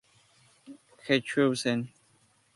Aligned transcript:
The 1.07 1.21
Chosen". 1.21 1.89